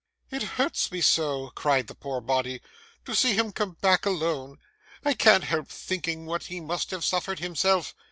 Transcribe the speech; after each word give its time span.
'It 0.31 0.41
hurts 0.41 0.91
me 0.91 0.99
so,' 0.99 1.51
cried 1.53 1.85
the 1.85 1.93
poor 1.93 2.21
body, 2.21 2.59
'to 3.05 3.13
see 3.13 3.35
him 3.35 3.51
come 3.51 3.73
back 3.81 4.03
alone. 4.03 4.57
I 5.05 5.13
can't 5.13 5.43
help 5.43 5.67
thinking 5.69 6.25
what 6.25 6.45
he 6.45 6.59
must 6.59 6.89
have 6.89 7.05
suffered 7.05 7.37
himself. 7.37 7.93